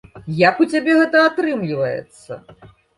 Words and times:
Як 0.49 0.63
у 0.65 0.67
цябе 0.71 0.97
гэта 1.01 1.23
атрымліваецца? 1.29 2.45